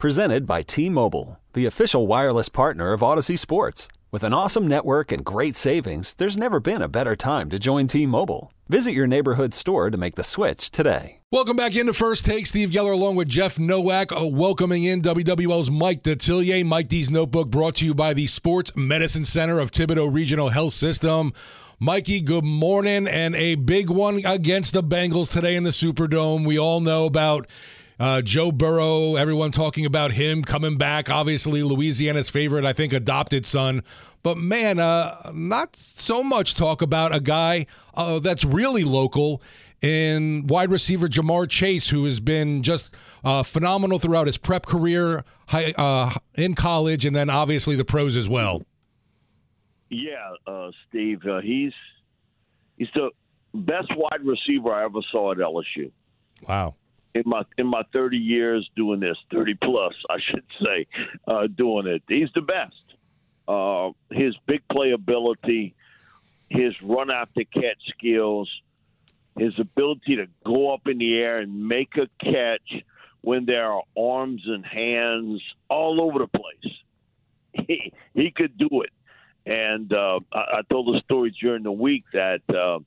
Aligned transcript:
Presented 0.00 0.46
by 0.46 0.62
T-Mobile, 0.62 1.38
the 1.52 1.66
official 1.66 2.06
wireless 2.06 2.48
partner 2.48 2.94
of 2.94 3.02
Audacy 3.02 3.38
Sports. 3.38 3.86
With 4.10 4.22
an 4.22 4.32
awesome 4.32 4.66
network 4.66 5.12
and 5.12 5.22
great 5.22 5.56
savings, 5.56 6.14
there's 6.14 6.38
never 6.38 6.58
been 6.58 6.80
a 6.80 6.88
better 6.88 7.14
time 7.14 7.50
to 7.50 7.58
join 7.58 7.86
T-Mobile. 7.86 8.50
Visit 8.70 8.92
your 8.92 9.06
neighborhood 9.06 9.52
store 9.52 9.90
to 9.90 9.98
make 9.98 10.14
the 10.14 10.24
switch 10.24 10.70
today. 10.70 11.20
Welcome 11.30 11.58
back 11.58 11.76
into 11.76 11.92
First 11.92 12.24
Take. 12.24 12.46
Steve 12.46 12.70
Geller 12.70 12.94
along 12.94 13.16
with 13.16 13.28
Jeff 13.28 13.58
Nowak, 13.58 14.10
uh, 14.10 14.26
welcoming 14.26 14.84
in 14.84 15.02
WWL's 15.02 15.70
Mike 15.70 16.02
Detillier. 16.02 16.64
Mike 16.64 16.88
D's 16.88 17.10
Notebook 17.10 17.50
brought 17.50 17.76
to 17.76 17.84
you 17.84 17.92
by 17.92 18.14
the 18.14 18.26
Sports 18.26 18.74
Medicine 18.74 19.26
Center 19.26 19.58
of 19.58 19.70
Thibodaux 19.70 20.10
Regional 20.10 20.48
Health 20.48 20.72
System. 20.72 21.34
Mikey, 21.78 22.22
good 22.22 22.44
morning, 22.44 23.06
and 23.06 23.36
a 23.36 23.54
big 23.54 23.90
one 23.90 24.24
against 24.24 24.72
the 24.72 24.82
Bengals 24.82 25.30
today 25.30 25.56
in 25.56 25.64
the 25.64 25.70
Superdome. 25.70 26.46
We 26.46 26.58
all 26.58 26.80
know 26.80 27.04
about 27.04 27.46
uh, 28.00 28.22
Joe 28.22 28.50
Burrow, 28.50 29.16
everyone 29.16 29.52
talking 29.52 29.84
about 29.84 30.12
him 30.12 30.42
coming 30.42 30.78
back. 30.78 31.10
Obviously, 31.10 31.62
Louisiana's 31.62 32.30
favorite, 32.30 32.64
I 32.64 32.72
think, 32.72 32.94
adopted 32.94 33.44
son. 33.44 33.84
But 34.22 34.38
man, 34.38 34.78
uh, 34.78 35.30
not 35.34 35.76
so 35.76 36.22
much 36.22 36.54
talk 36.54 36.80
about 36.80 37.14
a 37.14 37.20
guy 37.20 37.66
uh, 37.94 38.18
that's 38.18 38.42
really 38.42 38.84
local 38.84 39.42
in 39.82 40.46
wide 40.46 40.70
receiver 40.70 41.08
Ja'Marr 41.08 41.48
Chase, 41.48 41.88
who 41.88 42.06
has 42.06 42.20
been 42.20 42.62
just 42.62 42.94
uh, 43.22 43.42
phenomenal 43.42 43.98
throughout 43.98 44.26
his 44.26 44.38
prep 44.38 44.64
career, 44.64 45.22
high, 45.48 45.74
uh, 45.76 46.14
in 46.36 46.54
college, 46.54 47.04
and 47.04 47.14
then 47.14 47.28
obviously 47.28 47.76
the 47.76 47.84
pros 47.84 48.16
as 48.16 48.30
well. 48.30 48.62
Yeah, 49.90 50.32
uh, 50.46 50.70
Steve, 50.88 51.20
uh, 51.26 51.40
he's 51.42 51.72
he's 52.78 52.88
the 52.94 53.10
best 53.52 53.88
wide 53.94 54.24
receiver 54.24 54.72
I 54.72 54.84
ever 54.84 55.00
saw 55.12 55.32
at 55.32 55.38
LSU. 55.38 55.90
Wow 56.48 56.76
in 57.14 57.22
my 57.26 57.42
in 57.58 57.66
my 57.66 57.82
30 57.92 58.16
years 58.16 58.68
doing 58.76 59.00
this, 59.00 59.16
30 59.32 59.54
plus, 59.54 59.94
I 60.08 60.18
should 60.30 60.44
say, 60.62 60.86
uh, 61.26 61.46
doing 61.46 61.86
it. 61.86 62.02
He's 62.08 62.28
the 62.34 62.42
best. 62.42 62.74
Uh, 63.48 63.90
his 64.10 64.34
big 64.46 64.62
playability, 64.70 65.74
his 66.48 66.72
run 66.82 67.10
after 67.10 67.42
catch 67.44 67.78
skills, 67.88 68.48
his 69.36 69.52
ability 69.58 70.16
to 70.16 70.26
go 70.44 70.72
up 70.72 70.86
in 70.86 70.98
the 70.98 71.18
air 71.18 71.38
and 71.38 71.66
make 71.66 71.94
a 71.96 72.08
catch 72.24 72.84
when 73.22 73.44
there 73.46 73.72
are 73.72 73.82
arms 73.98 74.42
and 74.46 74.64
hands 74.64 75.42
all 75.68 76.00
over 76.00 76.20
the 76.20 76.28
place. 76.28 76.74
He 77.66 77.92
he 78.14 78.30
could 78.30 78.56
do 78.56 78.68
it, 78.82 78.90
and 79.44 79.92
uh, 79.92 80.20
I, 80.32 80.38
I 80.38 80.60
told 80.70 80.94
the 80.94 81.00
story 81.00 81.34
during 81.40 81.64
the 81.64 81.72
week 81.72 82.04
that 82.12 82.42
uh, 82.48 82.78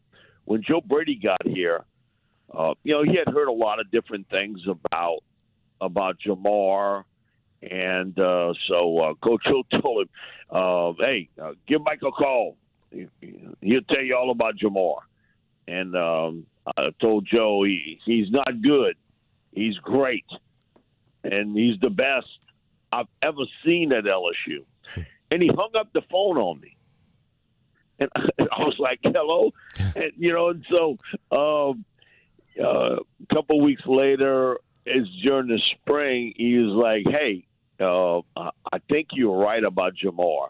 when 0.45 0.63
Joe 0.63 0.80
Brady 0.80 1.15
got 1.15 1.45
here 1.45 1.83
uh, 2.53 2.73
you 2.83 2.93
know, 2.93 3.03
he 3.03 3.17
had 3.17 3.33
heard 3.33 3.47
a 3.47 3.53
lot 3.53 3.79
of 3.79 3.89
different 3.91 4.29
things 4.29 4.61
about 4.67 5.19
about 5.81 6.17
Ja'Marr, 6.25 7.03
and 7.61 8.17
uh, 8.17 8.53
so 8.67 8.99
uh, 8.99 9.13
Coach 9.15 9.41
Hill 9.45 9.63
told 9.81 10.03
him, 10.03 10.09
uh, 10.49 10.93
"Hey, 10.99 11.29
uh, 11.41 11.53
give 11.67 11.81
Mike 11.83 12.01
a 12.05 12.11
call. 12.11 12.57
He'll 12.91 13.81
tell 13.89 14.01
you 14.01 14.15
all 14.15 14.31
about 14.31 14.55
Ja'Marr." 14.57 14.99
And 15.67 15.95
um, 15.95 16.45
I 16.77 16.89
told 17.02 17.25
Joe 17.25 17.63
he, 17.63 17.99
he's 18.05 18.30
not 18.30 18.61
good, 18.61 18.95
he's 19.52 19.77
great, 19.77 20.25
and 21.23 21.58
he's 21.58 21.80
the 21.80 21.89
best 21.89 22.27
I've 22.92 23.08
ever 23.21 23.43
seen 23.65 23.92
at 23.92 24.05
LSU. 24.05 24.65
And 25.31 25.42
he 25.42 25.47
hung 25.47 25.71
up 25.75 25.92
the 25.93 26.03
phone 26.11 26.37
on 26.37 26.61
me. 26.61 26.77
And 27.97 28.08
I 28.15 28.59
was 28.59 28.75
like, 28.77 28.99
"Hello," 29.02 29.52
and 29.95 30.11
you 30.15 30.31
know. 30.31 30.49
And 30.49 30.63
so 30.69 30.97
um, 31.36 31.83
uh, 32.61 32.95
a 32.95 33.33
couple 33.33 33.61
weeks 33.61 33.83
later, 33.86 34.58
it's 34.86 35.09
during 35.23 35.47
the 35.47 35.59
spring. 35.75 36.33
He 36.36 36.58
was 36.58 36.73
like, 36.73 37.05
"Hey, 37.08 37.45
uh, 37.80 38.19
I 38.37 38.80
think 38.89 39.09
you're 39.14 39.37
right 39.37 39.64
about 39.64 39.93
Ja'Marr. 40.03 40.49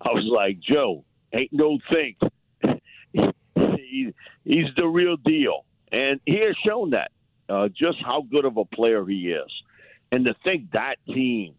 I 0.00 0.08
was 0.08 0.24
like, 0.24 0.60
"Joe, 0.60 1.04
ain't 1.32 1.52
no 1.52 1.78
think. 1.90 2.18
he, 3.54 4.12
he's 4.44 4.74
the 4.76 4.86
real 4.86 5.16
deal, 5.16 5.64
and 5.90 6.20
he 6.26 6.40
has 6.40 6.56
shown 6.66 6.90
that 6.90 7.10
uh, 7.48 7.68
just 7.68 7.98
how 8.04 8.22
good 8.30 8.44
of 8.44 8.56
a 8.56 8.64
player 8.64 9.04
he 9.06 9.32
is. 9.32 9.50
And 10.10 10.24
to 10.26 10.34
think 10.44 10.70
that 10.72 10.96
team 11.06 11.54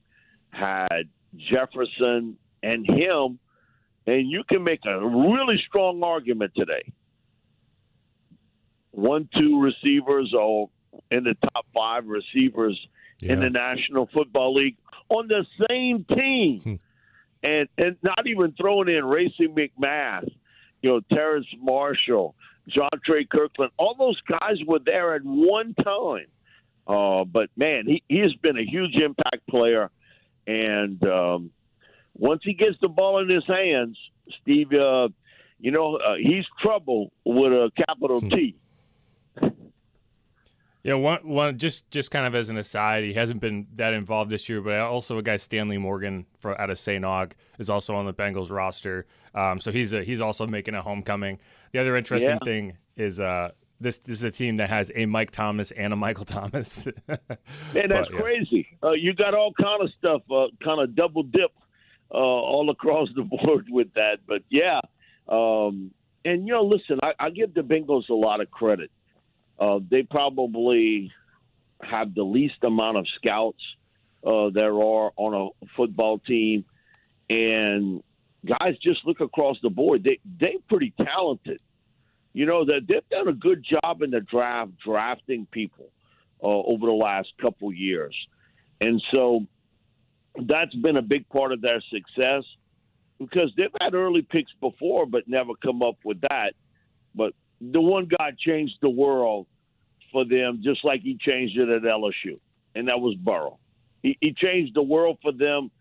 had 0.51 1.09
Jefferson 1.35 2.38
and 2.61 2.85
him, 2.85 3.39
and 4.05 4.29
you 4.29 4.43
can 4.47 4.63
make 4.63 4.81
a 4.85 4.99
really 4.99 5.61
strong 5.67 6.03
argument 6.03 6.51
today 6.55 6.93
one, 8.93 9.27
two 9.35 9.59
receivers 9.59 10.33
or 10.37 10.69
in 11.11 11.23
the 11.23 11.35
top 11.35 11.65
five 11.73 12.05
receivers 12.05 12.79
yeah. 13.19 13.33
in 13.33 13.39
the 13.39 13.49
National 13.49 14.07
Football 14.13 14.55
League 14.55 14.77
on 15.09 15.27
the 15.27 15.45
same 15.69 16.05
team. 16.15 16.61
Hmm. 16.61 16.75
And 17.45 17.67
and 17.77 17.97
not 18.01 18.25
even 18.25 18.53
throwing 18.53 18.87
in 18.87 19.03
Racey 19.03 19.47
McMath, 19.49 20.31
you 20.81 20.89
know, 20.89 21.01
Terrace 21.11 21.45
Marshall, 21.61 22.35
John 22.69 22.89
Trey 23.03 23.25
Kirkland, 23.25 23.71
all 23.77 23.95
those 23.97 24.19
guys 24.21 24.57
were 24.65 24.79
there 24.79 25.13
at 25.15 25.23
one 25.25 25.73
time. 25.73 26.27
Uh, 26.87 27.25
but 27.25 27.49
man, 27.57 27.83
he, 27.85 28.01
he 28.07 28.19
has 28.19 28.33
been 28.35 28.57
a 28.57 28.63
huge 28.63 28.95
impact 28.95 29.45
player, 29.49 29.89
and 30.47 31.03
um, 31.05 31.51
once 32.15 32.41
he 32.45 32.53
gets 32.53 32.77
the 32.81 32.87
ball 32.87 33.19
in 33.19 33.29
his 33.29 33.45
hands, 33.45 33.97
Steve, 34.41 34.71
uh, 34.71 35.09
you 35.59 35.71
know, 35.71 35.97
uh, 35.97 36.15
he's 36.15 36.45
trouble 36.61 37.11
with 37.25 37.51
a 37.51 37.71
capital 37.87 38.21
hmm. 38.21 38.29
T. 38.29 38.55
Yeah, 40.83 40.95
one 40.95 41.19
one 41.23 41.57
just 41.57 41.89
just 41.91 42.11
kind 42.11 42.25
of 42.25 42.35
as 42.35 42.49
an 42.49 42.57
aside, 42.57 43.05
he 43.05 43.13
hasn't 43.13 43.39
been 43.39 43.67
that 43.75 43.94
involved 43.94 44.29
this 44.29 44.49
year, 44.49 44.59
but 44.59 44.79
also 44.79 45.17
a 45.17 45.23
guy 45.23 45.38
Stanley 45.38 45.77
Morgan 45.77 46.25
for, 46.39 46.59
out 46.59 46.69
of 46.69 46.77
St. 46.77 47.05
Aug 47.05 47.31
is 47.57 47.69
also 47.69 47.95
on 47.95 48.05
the 48.05 48.13
Bengals 48.13 48.51
roster. 48.51 49.05
Um, 49.33 49.59
so 49.59 49.72
he's 49.72 49.93
a, 49.93 50.03
he's 50.03 50.19
also 50.19 50.45
making 50.45 50.75
a 50.75 50.81
homecoming. 50.81 51.39
The 51.72 51.79
other 51.79 51.95
interesting 51.95 52.38
yeah. 52.41 52.45
thing 52.45 52.77
is 52.97 53.22
uh, 53.22 53.51
this, 53.79 53.99
this, 53.99 54.17
is 54.17 54.23
a 54.25 54.31
team 54.31 54.57
that 54.57 54.69
has 54.69 54.91
a 54.93 55.05
Mike 55.05 55.31
Thomas 55.31 55.72
and 55.72 55.93
a 55.93 55.95
Michael 55.95 56.25
Thomas. 56.25 56.85
Man, 56.85 56.93
that's 57.07 57.29
but, 57.73 58.11
yeah. 58.11 58.19
crazy. 58.19 58.67
Uh, 58.83 58.91
you 58.91 59.13
got 59.13 59.33
all 59.33 59.53
kind 59.53 59.83
of 59.83 59.89
stuff, 59.97 60.22
uh, 60.29 60.47
kind 60.63 60.81
of 60.81 60.95
double 60.95 61.23
dip 61.23 61.51
uh, 62.11 62.17
all 62.17 62.69
across 62.69 63.07
the 63.16 63.23
board 63.45 63.67
with 63.69 63.93
that. 63.93 64.17
But 64.27 64.41
yeah, 64.49 64.81
um, 65.29 65.91
and 66.25 66.45
you 66.45 66.53
know, 66.53 66.63
listen, 66.63 66.99
I, 67.01 67.13
I 67.19 67.29
give 67.29 67.53
the 67.53 67.61
Bengals 67.61 68.09
a 68.09 68.13
lot 68.13 68.41
of 68.41 68.51
credit. 68.51 68.91
Uh, 69.59 69.80
they 69.90 70.03
probably 70.03 71.12
have 71.81 72.14
the 72.16 72.24
least 72.24 72.64
amount 72.64 72.97
of 72.97 73.06
scouts 73.16 73.62
uh, 74.25 74.50
there 74.53 74.74
are 74.74 75.12
on 75.18 75.34
a 75.34 75.66
football 75.75 76.19
team, 76.19 76.64
and 77.30 78.02
guys 78.46 78.75
just 78.81 79.06
look 79.06 79.19
across 79.19 79.58
the 79.62 79.69
board. 79.69 80.03
They 80.03 80.19
they're 80.40 80.52
pretty 80.69 80.94
talented. 81.03 81.59
You 82.34 82.46
know 82.46 82.66
that 82.66 82.81
they've 82.88 83.08
done 83.09 83.28
a 83.28 83.34
good 83.34 83.64
job 83.64 84.02
in 84.02 84.12
the 84.12 84.22
draft 84.22 84.72
drafting 84.84 85.46
people 85.52 85.90
uh, 86.41 86.47
over 86.47 86.85
the 86.85 86.94
last 86.94 87.30
couple 87.41 87.74
years, 87.74 88.16
and 88.80 89.02
so 89.12 89.46
that's 90.47 90.73
been 90.76 90.97
a 90.97 91.02
big 91.02 91.28
part 91.29 91.52
of 91.52 91.61
their 91.61 91.82
success 91.91 92.44
because 93.20 93.52
they've 93.58 93.67
had 93.82 93.94
early 93.94 94.22
picks 94.22 94.52
before, 94.59 95.06
but 95.06 95.28
never 95.28 95.52
come 95.61 95.84
up 95.84 95.97
with 96.03 96.22
that. 96.22 96.53
But 97.14 97.34
the 97.71 97.81
one 97.81 98.07
guy 98.07 98.31
changed 98.37 98.75
the 98.81 98.89
world 98.89 99.47
for 100.11 100.25
them, 100.25 100.61
just 100.63 100.83
like 100.83 101.01
he 101.01 101.17
changed 101.19 101.57
it 101.57 101.69
at 101.69 101.81
LSU, 101.83 102.39
and 102.75 102.87
that 102.87 102.99
was 102.99 103.15
Burrow. 103.15 103.59
He, 104.01 104.17
he 104.19 104.33
changed 104.33 104.75
the 104.75 104.83
world 104.83 105.17
for 105.21 105.31
them, 105.31 105.71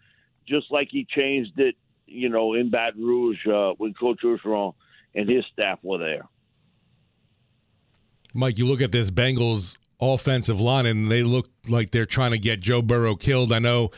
just 0.46 0.66
like 0.70 0.88
he 0.90 1.06
changed 1.08 1.58
it, 1.58 1.76
you 2.06 2.28
know, 2.28 2.54
in 2.54 2.70
Baton 2.70 3.04
Rouge 3.04 3.46
uh, 3.46 3.72
when 3.78 3.94
Coach 3.94 4.20
Orgeron 4.24 4.74
and 5.14 5.28
his 5.28 5.44
staff 5.52 5.78
were 5.82 5.98
there. 5.98 6.28
Mike, 8.34 8.58
you 8.58 8.66
look 8.66 8.80
at 8.80 8.92
this 8.92 9.10
Bengals 9.10 9.76
offensive 10.00 10.60
line 10.60 10.86
and 10.86 11.10
they 11.10 11.22
look 11.22 11.48
like 11.68 11.90
they're 11.90 12.06
trying 12.06 12.32
to 12.32 12.38
get 12.38 12.60
Joe 12.60 12.82
Burrow 12.82 13.14
killed. 13.14 13.52
I 13.52 13.58
know, 13.58 13.90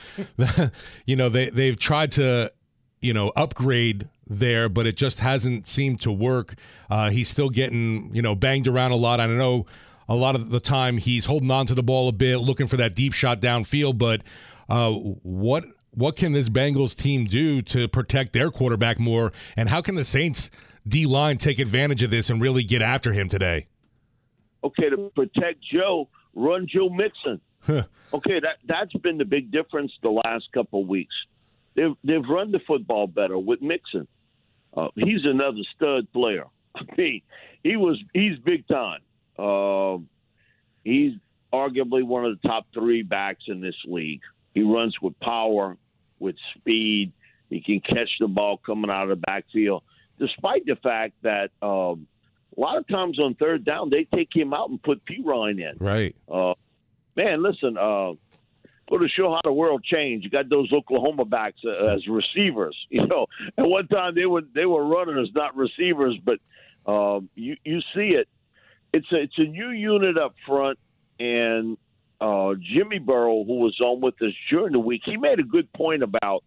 you 1.07 1.17
know, 1.17 1.29
they 1.29 1.51
they've 1.51 1.79
tried 1.79 2.13
to, 2.13 2.53
you 3.01 3.13
know, 3.13 3.33
upgrade 3.37 4.09
there, 4.27 4.69
but 4.69 4.87
it 4.87 4.97
just 4.97 5.21
hasn't 5.21 5.67
seemed 5.67 6.01
to 6.03 6.13
work. 6.13 6.55
Uh, 6.91 7.11
he's 7.11 7.29
still 7.29 7.51
getting, 7.51 8.15
you 8.15 8.23
know, 8.23 8.35
banged 8.35 8.67
around 8.67 8.93
a 8.93 8.97
lot. 8.97 9.21
I 9.21 9.27
know 9.27 9.67
a 10.09 10.15
lot 10.15 10.35
of 10.35 10.51
the 10.51 10.61
time 10.61 10.99
he's 10.99 11.25
holding 11.27 11.51
on 11.51 11.67
to 11.67 11.75
the 11.75 11.83
ball 11.83 12.09
a 12.09 12.13
bit, 12.13 12.39
looking 12.39 12.67
for 12.67 12.77
that 12.77 12.95
deep 12.95 13.13
shot 13.13 13.41
downfield, 13.41 13.99
but 13.99 14.23
Uh, 14.67 14.91
what 14.93 15.65
what 15.91 16.17
can 16.17 16.33
this 16.33 16.49
Bengals 16.49 16.97
team 16.97 17.27
do 17.27 17.61
to 17.63 17.87
protect 17.87 18.33
their 18.33 18.51
quarterback 18.51 18.99
more, 18.99 19.31
and 19.57 19.69
how 19.69 19.83
can 19.83 19.95
the 19.95 20.05
Saints 20.07 20.49
D 20.89 21.05
line 21.05 21.37
take 21.37 21.59
advantage 21.59 22.03
of 22.03 22.11
this 22.11 22.31
and 22.31 22.41
really 22.41 22.65
get 22.65 22.81
after 22.81 23.13
him 23.13 23.29
today? 23.29 23.67
Okay, 24.65 24.89
to 24.89 25.11
protect 25.15 25.63
Joe, 25.71 26.09
run 26.35 26.67
Joe 26.67 26.89
Mixon. 26.89 27.41
okay, 27.69 28.41
that 28.41 28.57
that's 28.67 28.93
been 28.95 29.19
the 29.19 29.27
big 29.27 29.51
difference 29.51 29.93
the 30.03 30.11
last 30.11 30.51
couple 30.55 30.81
of 30.81 30.89
weeks. 30.89 31.15
They've 31.77 31.95
they've 32.03 32.25
run 32.27 32.51
the 32.51 32.61
football 32.67 33.07
better 33.07 33.39
with 33.39 33.61
Mixon. 33.61 34.09
Uh, 34.77 34.89
he's 34.97 35.25
another 35.25 35.59
stud 35.75 36.11
player. 36.13 36.45
I 36.77 36.83
mean, 36.97 37.23
he 37.63 37.77
was 37.77 38.03
he's 38.13 38.39
big 38.39 38.67
time. 38.67 39.01
Uh, 39.39 39.99
he's 40.85 41.13
arguably 41.53 42.05
one 42.05 42.25
of 42.25 42.41
the 42.41 42.49
top 42.49 42.67
three 42.75 43.03
backs 43.03 43.45
in 43.49 43.61
this 43.61 43.77
league. 43.87 44.21
He 44.55 44.63
runs 44.63 44.95
with 45.01 45.19
power, 45.21 45.77
with 46.19 46.37
speed. 46.57 47.13
He 47.51 47.61
can 47.61 47.81
catch 47.81 48.11
the 48.19 48.29
ball 48.29 48.59
coming 48.65 48.91
out 48.91 49.05
of 49.05 49.09
the 49.11 49.17
backfield, 49.17 49.83
despite 50.19 50.67
the 50.67 50.77
fact 50.77 51.15
that 51.23 51.51
um, 51.63 52.07
a 52.57 52.61
lot 52.61 52.77
of 52.77 52.87
times 52.89 53.19
on 53.19 53.35
third 53.35 53.65
down 53.65 53.91
they 53.91 54.07
take 54.15 54.31
him 54.35 54.53
out 54.53 54.71
and 54.71 54.83
put 54.83 55.03
Perine 55.05 55.61
in. 55.61 55.77
Right. 55.79 56.17
Uh, 56.31 56.55
man, 57.17 57.43
listen. 57.43 57.77
Uh, 57.77 58.13
go 58.89 58.99
to 58.99 59.09
show 59.09 59.31
how 59.31 59.41
the 59.45 59.53
world 59.53 59.83
changed. 59.85 60.25
You 60.25 60.31
got 60.31 60.49
those 60.49 60.73
Oklahoma 60.73 61.25
backs 61.25 61.61
uh, 61.65 61.95
as 61.95 62.07
receivers. 62.07 62.77
You 62.91 63.07
know, 63.07 63.27
at 63.59 63.67
one 63.67 63.89
time 63.89 64.15
they 64.15 64.27
were 64.27 64.43
they 64.55 64.67
were 64.67 64.87
runners, 64.87 65.31
not 65.35 65.57
receivers. 65.57 66.17
But 66.25 66.39
um, 66.91 67.29
you 67.35 67.57
you 67.65 67.81
see 67.95 68.15
it. 68.15 68.29
It's 68.93 69.11
a 69.13 69.23
it's 69.23 69.39
a 69.39 69.45
new 69.45 69.71
unit 69.71 70.17
up 70.17 70.35
front, 70.47 70.79
and 71.19 71.77
uh, 72.21 72.55
Jimmy 72.75 73.01
Burrow, 73.01 73.45
who 73.45 73.59
was 73.59 73.79
on 73.81 74.01
with 74.01 74.15
us 74.23 74.33
during 74.49 74.73
the 74.73 74.79
week, 74.79 75.03
he 75.05 75.17
made 75.17 75.41
a 75.41 75.45
good 75.45 75.73
point 75.73 76.03
about 76.03 76.45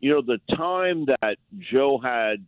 you 0.00 0.10
know 0.10 0.22
the 0.22 0.38
time 0.56 1.06
that 1.06 1.36
Joe 1.70 2.00
had 2.02 2.44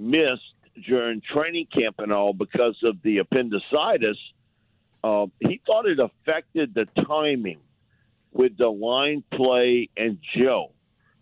missed 0.00 0.42
during 0.88 1.22
training 1.32 1.66
camp 1.72 1.96
and 1.98 2.12
all 2.12 2.32
because 2.32 2.76
of 2.82 2.96
the 3.02 3.18
appendicitis. 3.18 4.16
Uh, 5.04 5.26
he 5.40 5.60
thought 5.66 5.86
it 5.86 5.98
affected 5.98 6.74
the 6.74 6.86
timing 7.06 7.58
with 8.32 8.56
the 8.56 8.68
line 8.68 9.22
play 9.32 9.88
and 9.96 10.18
Joe. 10.36 10.72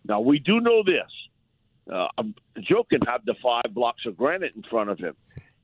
Now 0.05 0.21
we 0.21 0.39
do 0.39 0.59
know 0.59 0.83
this. 0.83 1.11
Uh, 1.91 2.07
Joe 2.61 2.85
can 2.89 3.01
have 3.01 3.25
the 3.25 3.35
five 3.43 3.73
blocks 3.73 4.05
of 4.05 4.17
granite 4.17 4.53
in 4.55 4.63
front 4.63 4.89
of 4.89 4.99
him. 4.99 5.15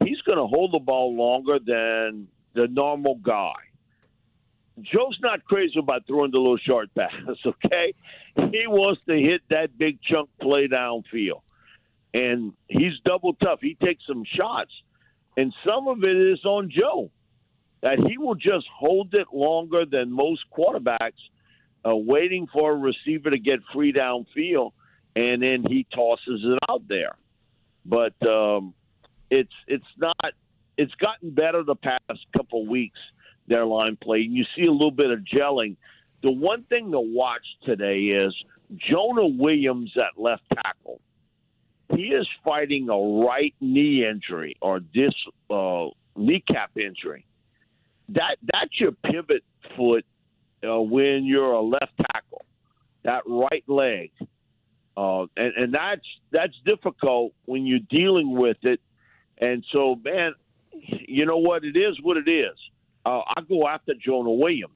He's 0.04 0.22
going 0.22 0.38
to 0.38 0.48
hold 0.48 0.74
the 0.74 0.80
ball 0.80 1.16
longer 1.16 1.60
than 1.60 2.28
the 2.54 2.68
normal 2.68 3.16
guy. 3.16 3.54
Joe's 4.82 5.18
not 5.22 5.44
crazy 5.46 5.80
about 5.80 6.06
throwing 6.06 6.32
the 6.32 6.38
little 6.38 6.58
short 6.58 6.94
pass, 6.96 7.12
okay? 7.46 7.94
He 8.36 8.68
wants 8.68 9.02
to 9.08 9.16
hit 9.16 9.42
that 9.50 9.78
big 9.78 10.00
chunk 10.04 10.30
play 10.40 10.68
downfield. 10.68 11.42
And 12.14 12.54
he's 12.68 12.94
double 13.06 13.34
tough. 13.36 13.60
He 13.62 13.76
takes 13.84 14.04
some 14.08 14.24
shots. 14.36 14.72
And 15.36 15.54
some 15.66 15.88
of 15.88 16.04
it 16.04 16.16
is 16.16 16.44
on 16.46 16.70
Joe. 16.70 17.12
That 17.82 18.00
he 18.08 18.18
will 18.18 18.36
just 18.36 18.66
hold 18.76 19.14
it 19.14 19.28
longer 19.32 19.86
than 19.86 20.12
most 20.12 20.42
quarterbacks– 20.56 21.22
uh, 21.88 21.96
waiting 21.96 22.48
for 22.52 22.74
a 22.74 22.76
receiver 22.76 23.30
to 23.30 23.40
get 23.40 23.60
free 23.74 23.94
downfield, 23.94 24.72
and 25.16 25.42
then 25.42 25.64
he 25.68 25.86
tosses 25.94 26.42
it 26.44 26.60
out 26.70 26.88
there. 26.88 27.16
But 27.86 28.14
um, 28.28 28.74
it's 29.30 29.54
it's 29.68 29.86
not. 29.98 30.34
It's 30.78 30.94
gotten 30.96 31.32
better 31.32 31.64
the 31.64 31.76
past 31.76 32.26
couple 32.36 32.68
weeks. 32.68 33.00
Their 33.48 33.66
line 33.66 33.98
play, 34.02 34.20
you 34.20 34.44
see 34.56 34.66
a 34.66 34.72
little 34.72 34.92
bit 34.92 35.10
of 35.10 35.20
gelling. 35.20 35.78
The 36.22 36.32
one 36.32 36.64
thing 36.64 36.92
to 36.92 37.00
watch 37.00 37.46
today 37.64 38.00
is 38.00 38.36
Jonah 38.90 39.28
Williams 39.28 39.94
at 39.96 40.22
left 40.22 40.44
tackle. 40.54 41.00
He 41.96 42.08
is 42.08 42.28
fighting 42.44 42.90
a 42.90 43.26
right 43.26 43.56
knee 43.62 44.06
injury 44.06 44.58
or 44.62 44.82
this 44.94 45.14
uh, 45.50 45.86
kneecap 46.18 46.72
injury. 46.76 47.26
That 48.10 48.36
that's 48.52 48.78
your 48.80 48.92
pivot 48.92 49.44
foot 49.78 50.06
uh, 50.68 50.80
when 50.80 51.26
you're 51.26 51.54
a 51.54 51.62
left 51.62 51.94
tackle, 52.12 52.46
that 53.04 53.24
right 53.28 53.64
leg, 53.68 54.12
uh, 54.96 55.22
and 55.38 55.54
and 55.56 55.74
that's 55.74 56.06
that's 56.32 56.54
difficult 56.66 57.34
when 57.46 57.66
you're 57.66 57.80
dealing 57.90 58.38
with 58.38 58.58
it. 58.64 58.80
And 59.40 59.64
so, 59.72 59.96
man, 60.04 60.34
you 61.08 61.26
know 61.26 61.38
what? 61.38 61.64
It 61.64 61.78
is 61.78 61.98
what 62.02 62.18
it 62.18 62.30
is. 62.30 62.58
Uh, 63.06 63.22
I 63.36 63.42
go 63.48 63.68
after 63.68 63.94
Jonah 64.04 64.32
Williams 64.32 64.74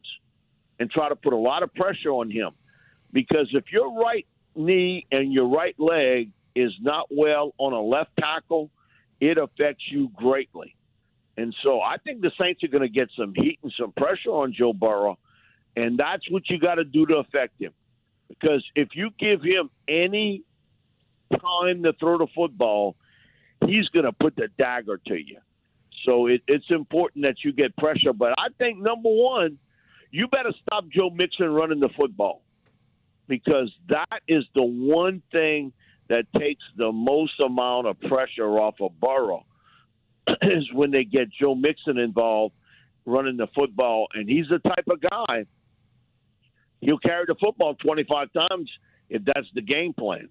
and 0.79 0.89
try 0.89 1.09
to 1.09 1.15
put 1.15 1.33
a 1.33 1.37
lot 1.37 1.63
of 1.63 1.73
pressure 1.73 2.09
on 2.09 2.29
him 2.29 2.51
because 3.11 3.49
if 3.53 3.65
your 3.71 3.93
right 3.99 4.25
knee 4.55 5.05
and 5.11 5.33
your 5.33 5.47
right 5.47 5.75
leg 5.79 6.31
is 6.55 6.71
not 6.81 7.07
well 7.11 7.53
on 7.57 7.73
a 7.73 7.81
left 7.81 8.11
tackle, 8.19 8.69
it 9.19 9.37
affects 9.37 9.83
you 9.89 10.09
greatly. 10.15 10.75
And 11.37 11.55
so 11.63 11.81
I 11.81 11.97
think 11.97 12.21
the 12.21 12.31
Saints 12.39 12.63
are 12.63 12.67
going 12.67 12.81
to 12.81 12.89
get 12.89 13.09
some 13.17 13.33
heat 13.35 13.59
and 13.63 13.73
some 13.79 13.91
pressure 13.93 14.29
on 14.29 14.53
Joe 14.57 14.73
Burrow 14.73 15.17
and 15.75 15.97
that's 15.97 16.29
what 16.29 16.49
you 16.49 16.59
got 16.59 16.75
to 16.75 16.83
do 16.83 17.05
to 17.05 17.15
affect 17.17 17.61
him. 17.61 17.71
Because 18.27 18.63
if 18.75 18.89
you 18.93 19.09
give 19.19 19.41
him 19.41 19.69
any 19.87 20.43
time 21.31 21.83
to 21.83 21.93
throw 21.93 22.17
the 22.17 22.27
football, 22.33 22.95
he's 23.65 23.87
going 23.89 24.05
to 24.05 24.11
put 24.11 24.35
the 24.35 24.47
dagger 24.57 24.99
to 25.07 25.15
you. 25.15 25.37
So 26.05 26.27
it, 26.27 26.41
it's 26.47 26.65
important 26.69 27.23
that 27.23 27.35
you 27.43 27.53
get 27.53 27.75
pressure. 27.77 28.13
But 28.13 28.33
I 28.37 28.47
think 28.57 28.79
number 28.79 29.09
one, 29.09 29.57
you 30.11 30.27
better 30.27 30.53
stop 30.65 30.85
Joe 30.89 31.09
Mixon 31.09 31.51
running 31.51 31.79
the 31.79 31.89
football 31.97 32.41
because 33.27 33.71
that 33.89 34.21
is 34.27 34.43
the 34.55 34.63
one 34.63 35.21
thing 35.31 35.71
that 36.09 36.25
takes 36.37 36.63
the 36.77 36.91
most 36.91 37.39
amount 37.39 37.87
of 37.87 37.99
pressure 38.01 38.59
off 38.59 38.75
of 38.81 38.99
Burrow 38.99 39.45
is 40.41 40.69
when 40.73 40.91
they 40.91 41.05
get 41.05 41.29
Joe 41.39 41.55
Mixon 41.55 41.97
involved 41.97 42.55
running 43.05 43.37
the 43.37 43.47
football. 43.55 44.07
And 44.13 44.27
he's 44.27 44.47
the 44.49 44.59
type 44.59 44.85
of 44.89 45.01
guy– 45.01 45.45
he'll 46.81 46.99
carry 46.99 47.25
the 47.27 47.35
football 47.39 47.75
25 47.75 48.29
times 48.33 48.69
if 49.09 49.23
that's 49.25 49.47
the 49.53 49.61
game 49.61 49.93
plan. 49.93 50.29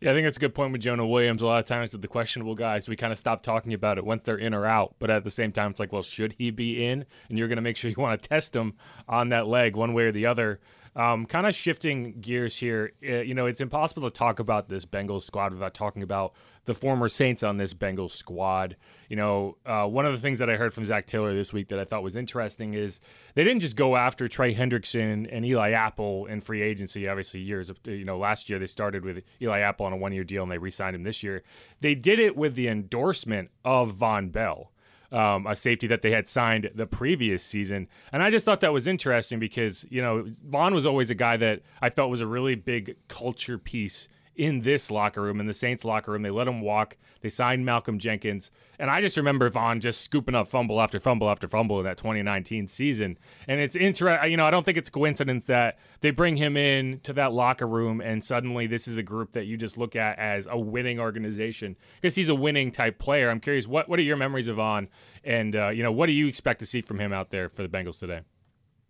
Yeah, 0.00 0.12
I 0.12 0.14
think 0.14 0.26
that's 0.26 0.38
a 0.38 0.40
good 0.40 0.54
point 0.54 0.72
with 0.72 0.80
Jonah 0.80 1.06
Williams. 1.06 1.42
A 1.42 1.46
lot 1.46 1.58
of 1.58 1.66
times 1.66 1.92
with 1.92 2.00
the 2.00 2.08
questionable 2.08 2.54
guys, 2.54 2.88
we 2.88 2.96
kind 2.96 3.12
of 3.12 3.18
stop 3.18 3.42
talking 3.42 3.74
about 3.74 3.98
it 3.98 4.04
once 4.04 4.22
they're 4.22 4.38
in 4.38 4.54
or 4.54 4.64
out. 4.64 4.94
But 4.98 5.10
at 5.10 5.24
the 5.24 5.30
same 5.30 5.52
time, 5.52 5.72
it's 5.72 5.80
like, 5.80 5.92
well, 5.92 6.02
should 6.02 6.34
he 6.38 6.50
be 6.50 6.86
in? 6.86 7.04
And 7.28 7.38
you're 7.38 7.48
going 7.48 7.56
to 7.56 7.62
make 7.62 7.76
sure 7.76 7.90
you 7.90 7.96
want 7.98 8.22
to 8.22 8.28
test 8.28 8.56
him 8.56 8.74
on 9.06 9.28
that 9.28 9.46
leg 9.46 9.76
one 9.76 9.92
way 9.92 10.04
or 10.04 10.12
the 10.12 10.24
other. 10.24 10.58
Um, 10.96 11.24
kind 11.26 11.46
of 11.46 11.54
shifting 11.54 12.20
gears 12.20 12.56
here, 12.56 12.92
uh, 13.08 13.20
you 13.20 13.32
know, 13.32 13.46
it's 13.46 13.60
impossible 13.60 14.02
to 14.02 14.10
talk 14.10 14.40
about 14.40 14.68
this 14.68 14.84
Bengals 14.84 15.22
squad 15.22 15.52
without 15.52 15.72
talking 15.72 16.02
about 16.02 16.34
the 16.64 16.74
former 16.74 17.08
Saints 17.08 17.42
on 17.42 17.58
this 17.58 17.74
Bengals 17.74 18.10
squad. 18.10 18.76
You 19.08 19.16
know, 19.16 19.56
uh, 19.64 19.86
one 19.86 20.04
of 20.04 20.12
the 20.12 20.18
things 20.18 20.40
that 20.40 20.50
I 20.50 20.56
heard 20.56 20.74
from 20.74 20.84
Zac 20.84 21.06
Taylor 21.06 21.32
this 21.32 21.52
week 21.52 21.68
that 21.68 21.78
I 21.78 21.84
thought 21.84 22.02
was 22.02 22.16
interesting 22.16 22.74
is 22.74 23.00
they 23.34 23.44
didn't 23.44 23.60
just 23.60 23.76
go 23.76 23.96
after 23.96 24.26
Trey 24.26 24.54
Hendrickson 24.54 25.28
and 25.30 25.44
Eli 25.44 25.70
Apple 25.70 26.26
in 26.26 26.40
free 26.40 26.60
agency. 26.60 27.08
Obviously, 27.08 27.40
years 27.40 27.70
you 27.84 28.04
know, 28.04 28.18
last 28.18 28.50
year 28.50 28.58
they 28.58 28.66
started 28.66 29.04
with 29.04 29.22
Eli 29.40 29.60
Apple 29.60 29.86
on 29.86 29.92
a 29.92 29.96
one-year 29.96 30.24
deal 30.24 30.42
and 30.42 30.50
they 30.50 30.58
re-signed 30.58 30.96
him 30.96 31.04
this 31.04 31.22
year. 31.22 31.44
They 31.80 31.94
did 31.94 32.18
it 32.18 32.36
with 32.36 32.56
the 32.56 32.68
endorsement 32.68 33.50
of 33.64 33.94
Vonn 33.94 34.32
Bell 34.32 34.72
um, 35.12 35.46
a 35.46 35.56
safety 35.56 35.86
that 35.86 36.02
they 36.02 36.10
had 36.10 36.28
signed 36.28 36.70
the 36.74 36.86
previous 36.86 37.44
season. 37.44 37.88
And 38.12 38.22
I 38.22 38.30
just 38.30 38.44
thought 38.44 38.60
that 38.60 38.72
was 38.72 38.86
interesting 38.86 39.38
because, 39.38 39.86
you 39.90 40.00
know, 40.00 40.24
Vonn 40.48 40.72
was 40.72 40.86
always 40.86 41.10
a 41.10 41.14
guy 41.14 41.36
that 41.36 41.62
I 41.82 41.90
felt 41.90 42.10
was 42.10 42.20
a 42.20 42.26
really 42.26 42.54
big 42.54 42.96
culture 43.08 43.58
piece 43.58 44.08
in 44.40 44.62
this 44.62 44.90
locker 44.90 45.20
room, 45.20 45.38
in 45.38 45.46
the 45.46 45.52
Saints 45.52 45.84
locker 45.84 46.12
room. 46.12 46.22
They 46.22 46.30
let 46.30 46.48
him 46.48 46.62
walk. 46.62 46.96
They 47.20 47.28
signed 47.28 47.66
Malcolm 47.66 47.98
Jenkins. 47.98 48.50
And 48.78 48.88
I 48.88 49.02
just 49.02 49.18
remember 49.18 49.50
Vonn 49.50 49.80
just 49.80 50.00
scooping 50.00 50.34
up 50.34 50.48
fumble 50.48 50.80
after 50.80 50.98
fumble 50.98 51.28
after 51.28 51.46
fumble 51.46 51.78
in 51.78 51.84
that 51.84 51.98
2019 51.98 52.66
season. 52.66 53.18
And 53.46 53.60
it's 53.60 53.76
interesting, 53.76 54.30
you 54.30 54.38
know, 54.38 54.46
I 54.46 54.50
don't 54.50 54.64
think 54.64 54.78
it's 54.78 54.88
coincidence 54.88 55.44
that 55.44 55.78
they 56.00 56.10
bring 56.10 56.36
him 56.36 56.56
in 56.56 57.00
to 57.00 57.12
that 57.12 57.34
locker 57.34 57.66
room 57.66 58.00
and 58.00 58.24
suddenly 58.24 58.66
this 58.66 58.88
is 58.88 58.96
a 58.96 59.02
group 59.02 59.32
that 59.32 59.44
you 59.44 59.58
just 59.58 59.76
look 59.76 59.94
at 59.94 60.18
as 60.18 60.48
a 60.50 60.58
winning 60.58 60.98
organization 60.98 61.76
because 62.00 62.14
he's 62.14 62.30
a 62.30 62.34
winning 62.34 62.72
type 62.72 62.98
player. 62.98 63.28
I'm 63.28 63.40
curious, 63.40 63.68
what, 63.68 63.90
what 63.90 63.98
are 63.98 64.02
your 64.02 64.16
memories 64.16 64.48
of 64.48 64.56
Vonn? 64.56 64.88
And, 65.22 65.54
uh, 65.54 65.68
you 65.68 65.82
know, 65.82 65.92
what 65.92 66.06
do 66.06 66.12
you 66.12 66.26
expect 66.26 66.60
to 66.60 66.66
see 66.66 66.80
from 66.80 66.98
him 66.98 67.12
out 67.12 67.28
there 67.28 67.50
for 67.50 67.62
the 67.62 67.68
Bengals 67.68 67.98
today? 67.98 68.22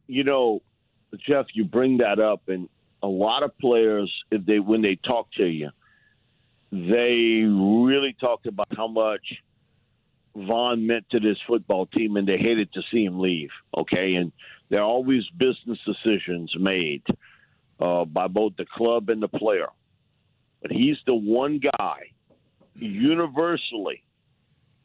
You 0.07 0.23
know, 0.23 0.62
Jeff, 1.19 1.47
you 1.54 1.64
bring 1.64 1.99
that 1.99 2.21
up, 2.21 2.42
and 2.47 2.69
a 3.02 3.09
lot 3.09 3.42
of 3.42 3.57
players, 3.59 4.12
if 4.30 4.45
they 4.45 4.59
when 4.59 4.83
they 4.83 4.97
talk 4.97 5.28
to 5.37 5.47
you, 5.47 5.71
they 6.71 7.42
really 7.45 8.14
talked 8.21 8.47
about 8.47 8.69
how 8.76 8.88
much 8.88 9.23
Vonn 10.37 10.83
meant 10.83 11.07
to 11.11 11.21
this 11.21 11.38
football 11.47 11.87
team, 11.87 12.16
and 12.16 12.26
they 12.26 12.38
hated 12.38 12.73
to 12.75 12.83
see 12.92 13.04
him 13.04 13.19
leave. 13.21 13.50
Okay, 13.76 14.14
and 14.14 14.33
there 14.69 14.80
are 14.80 14.85
always 14.85 15.25
business 15.37 15.78
decisions 15.85 16.52
made 16.59 17.02
uh, 17.80 18.04
by 18.04 18.28
both 18.28 18.52
the 18.57 18.66
club 18.73 19.09
and 19.09 19.23
the 19.23 19.28
player, 19.28 19.69
but 20.62 20.71
he's 20.71 20.97
the 21.07 21.14
one 21.14 21.59
guy 21.59 22.00
universally. 22.75 24.02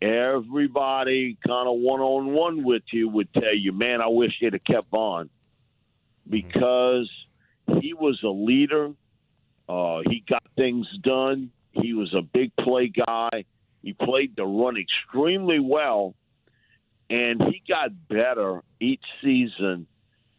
Everybody 0.02 1.38
kind 1.46 1.68
of 1.68 1.78
one 1.78 2.02
on 2.02 2.34
one 2.34 2.64
with 2.64 2.84
you 2.92 3.08
would 3.10 3.32
tell 3.34 3.56
you, 3.56 3.72
man, 3.72 4.02
I 4.02 4.08
wish 4.08 4.32
they'd 4.42 4.54
have 4.54 4.64
kept 4.64 4.92
Vonn 4.92 5.30
because 6.30 7.10
he 7.82 7.94
was 7.94 8.20
a 8.24 8.30
leader. 8.30 8.92
Uh, 9.68 10.00
he 10.10 10.24
got 10.30 10.44
things 10.56 10.88
done. 11.02 11.52
He 11.72 11.94
was 11.94 12.14
a 12.14 12.22
big 12.22 12.52
play 12.58 12.88
guy. 12.88 13.46
He 13.82 13.94
played 13.94 14.36
the 14.36 14.46
run 14.46 14.78
extremely 14.78 15.60
well, 15.60 16.16
and 17.10 17.42
he 17.44 17.62
got 17.68 17.90
better 18.08 18.62
each 18.80 19.04
season 19.24 19.86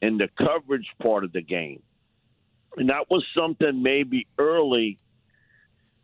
in 0.03 0.19
the 0.19 0.29
coverage 0.39 0.89
part 1.03 1.25
of 1.25 1.33
the 1.33 1.43
game. 1.43 1.83
And 2.77 2.89
that 2.91 3.09
was 3.09 3.25
something 3.37 3.83
maybe 3.83 4.27
early. 4.39 4.99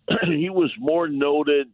he 0.24 0.50
was 0.50 0.70
more 0.78 1.08
noted 1.08 1.68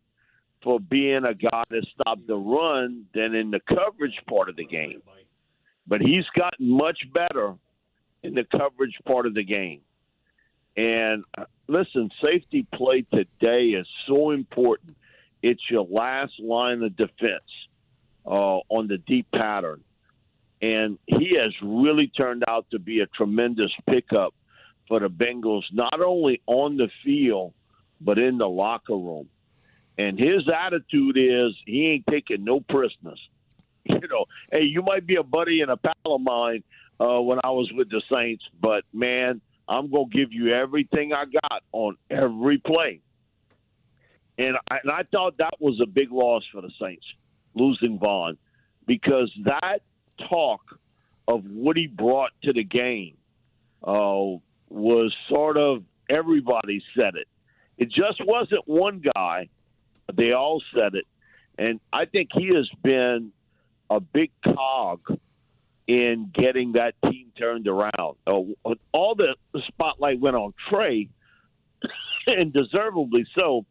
for 0.63 0.81
being 0.81 1.25
a 1.25 1.35
guy 1.35 1.63
that 1.71 1.87
stopped 1.95 2.27
the 2.27 2.37
run 2.37 3.05
than 3.15 3.35
in 3.35 3.51
the 3.51 3.61
coverage 3.69 4.19
part 4.29 4.49
of 4.49 4.57
the 4.57 4.65
game. 4.65 5.03
But 5.87 6.01
he's 6.01 6.25
gotten 6.37 6.69
much 6.69 6.99
better 7.15 7.55
in 8.23 8.35
the 8.35 8.45
coverage 8.51 8.97
part 9.07 9.27
of 9.27 9.35
the 9.35 9.45
game. 9.45 9.81
And 10.77 11.25
uh, 11.37 11.45
listen, 11.67 12.11
safety 12.23 12.67
play 12.75 13.05
today 13.13 13.71
is 13.71 13.87
so 14.07 14.31
important. 14.31 14.97
It's 15.43 15.63
your 15.71 15.87
last 15.89 16.33
line 16.39 16.83
of 16.83 16.97
defense 16.97 17.43
uh, 18.27 18.61
on 18.69 18.89
the 18.89 18.99
deep 18.99 19.27
pattern. 19.33 19.83
And 20.61 20.99
he 21.07 21.37
has 21.41 21.53
really 21.63 22.09
turned 22.09 22.45
out 22.49 22.67
to 22.73 22.79
be 22.79 23.01
a 23.01 23.07
tremendous 23.07 23.71
pickup 23.89 24.35
for 24.89 25.01
the 25.01 25.09
Bengals, 25.09 25.63
not 25.73 26.01
only 26.01 26.41
on 26.47 26.77
the 26.77 26.89
field, 27.05 27.53
but 28.01 28.19
in 28.19 28.39
the 28.39 28.49
locker 28.49 28.97
room. 28.97 29.29
And 29.99 30.19
his 30.19 30.49
attitude 30.49 31.17
is 31.17 31.57
he 31.67 31.87
ain't 31.89 32.05
taking 32.09 32.45
no 32.45 32.61
prisoners. 32.61 33.21
You 33.91 34.07
know, 34.07 34.27
hey, 34.53 34.65
you 34.65 34.83
might 34.83 35.07
be 35.07 35.17
a 35.17 35.23
buddy 35.23 35.63
and 35.63 35.71
a 35.71 35.77
pal 35.79 35.95
of 36.05 36.21
mine 36.21 36.63
uh, 37.01 37.21
when 37.21 37.39
I 37.45 37.51
was 37.51 37.71
with 37.75 37.91
the 37.91 38.03
Saints, 38.11 38.45
but 38.61 38.85
man, 38.93 39.41
I'm 39.69 39.91
going 39.91 40.11
to 40.11 40.19
give 40.19 40.33
you 40.33 40.55
everything 40.55 41.13
I 41.13 41.25
got 41.25 41.63
on 41.73 41.97
every 42.11 42.59
play. 42.59 43.01
And 44.39 44.57
I, 44.71 44.79
and 44.83 44.93
I 44.93 45.03
thought 45.11 45.37
that 45.39 45.55
was 45.61 45.81
a 45.83 45.87
big 45.87 46.11
loss 46.13 46.45
for 46.53 46.63
the 46.63 46.71
Saints, 46.81 47.05
losing 47.55 47.99
Vonn, 47.99 48.37
because 48.87 49.31
that 49.45 49.81
talk 50.29 50.61
of 51.27 51.45
what 51.45 51.77
he 51.77 51.87
brought 51.87 52.31
to 52.45 52.53
the 52.53 52.65
game 52.65 53.17
uh, 53.83 54.39
was 54.69 55.15
sort 55.29 55.57
of 55.57 55.83
everybody 56.09 56.83
said 56.97 57.15
it. 57.15 57.29
It 57.77 57.91
just 57.91 58.25
wasn't 58.25 58.67
one 58.67 59.03
guy. 59.15 59.49
They 60.15 60.33
all 60.33 60.63
said 60.75 60.95
it. 60.95 61.07
And 61.59 61.81
I 61.93 62.07
think 62.07 62.31
he 62.33 62.55
has 62.55 62.69
been 62.83 63.33
a 63.91 64.01
big 64.01 64.31
cog 64.45 65.01
in 65.89 66.31
getting 66.35 66.73
that 66.73 66.95
team 67.11 67.33
turned 67.37 67.67
around. 67.67 68.17
Uh, 68.27 68.43
all 68.93 69.15
the 69.15 69.35
spotlight 69.67 70.21
went 70.21 70.37
on 70.37 70.53
Trey, 70.69 71.09
and 72.27 72.53
deservedly 72.53 73.27
so, 73.35 73.65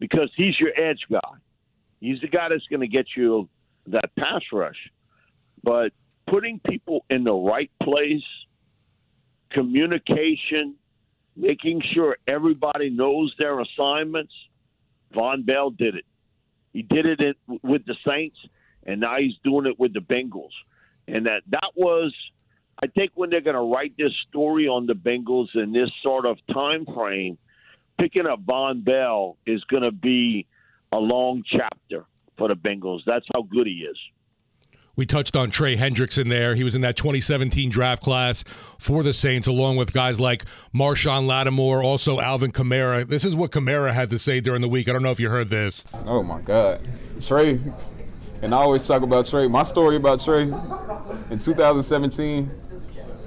because 0.00 0.30
he's 0.36 0.58
your 0.58 0.78
edge 0.78 1.00
guy. 1.10 1.20
He's 2.00 2.20
the 2.20 2.28
guy 2.28 2.48
that's 2.50 2.66
going 2.66 2.80
to 2.80 2.88
get 2.88 3.06
you 3.16 3.48
that 3.86 4.10
pass 4.18 4.42
rush. 4.52 4.76
But 5.62 5.92
putting 6.28 6.60
people 6.68 7.04
in 7.10 7.24
the 7.24 7.32
right 7.32 7.70
place, 7.82 8.22
communication, 9.50 10.74
making 11.36 11.82
sure 11.94 12.16
everybody 12.26 12.90
knows 12.90 13.34
their 13.38 13.60
assignments. 13.60 14.32
Vonn 15.14 15.46
Bell 15.46 15.70
did 15.70 15.94
it. 15.94 16.04
He 16.72 16.82
did 16.82 17.06
it 17.06 17.36
with 17.62 17.86
the 17.86 17.96
Saints, 18.06 18.36
and 18.84 19.00
now 19.00 19.16
he's 19.18 19.34
doing 19.42 19.66
it 19.66 19.78
with 19.78 19.94
the 19.94 20.00
Bengals. 20.00 20.50
And 21.08 21.26
that 21.26 21.42
that 21.48 21.70
was, 21.74 22.14
I 22.82 22.86
think, 22.86 23.12
when 23.14 23.30
they're 23.30 23.40
going 23.40 23.56
to 23.56 23.62
write 23.62 23.94
this 23.96 24.12
story 24.28 24.68
on 24.68 24.86
the 24.86 24.92
Bengals 24.94 25.48
in 25.54 25.72
this 25.72 25.90
sort 26.02 26.26
of 26.26 26.38
time 26.52 26.86
frame, 26.86 27.38
picking 27.98 28.26
up 28.26 28.44
Vonn 28.44 28.84
Bell 28.84 29.36
is 29.46 29.64
going 29.64 29.82
to 29.82 29.92
be 29.92 30.46
a 30.92 30.98
long 30.98 31.42
chapter 31.46 32.04
for 32.36 32.48
the 32.48 32.54
Bengals. 32.54 33.00
That's 33.06 33.26
how 33.34 33.42
good 33.42 33.66
he 33.66 33.86
is. 33.90 33.96
We 34.96 35.06
touched 35.06 35.36
on 35.36 35.50
Trey 35.50 35.76
Hendrickson 35.76 36.28
there. 36.28 36.56
He 36.56 36.64
was 36.64 36.74
in 36.74 36.80
that 36.80 36.96
2017 36.96 37.70
draft 37.70 38.02
class 38.02 38.42
for 38.78 39.04
the 39.04 39.12
Saints, 39.12 39.46
along 39.46 39.76
with 39.76 39.92
guys 39.92 40.18
like 40.18 40.44
Marshon 40.74 41.28
Lattimore, 41.28 41.84
also 41.84 42.18
Alvin 42.18 42.50
Kamara. 42.50 43.06
This 43.06 43.24
is 43.24 43.36
what 43.36 43.52
Kamara 43.52 43.92
had 43.92 44.10
to 44.10 44.18
say 44.18 44.40
during 44.40 44.60
the 44.60 44.68
week. 44.68 44.88
I 44.88 44.92
don't 44.92 45.04
know 45.04 45.12
if 45.12 45.20
you 45.20 45.30
heard 45.30 45.50
this. 45.50 45.84
Oh, 46.04 46.24
my 46.24 46.40
God. 46.40 46.80
Trey, 47.20 47.60
and 48.42 48.54
I 48.54 48.58
always 48.58 48.86
talk 48.86 49.02
about 49.02 49.26
Trey. 49.26 49.48
My 49.48 49.62
story 49.62 49.96
about 49.96 50.20
Trey 50.20 50.42
in 50.42 51.38
2017, 51.38 52.50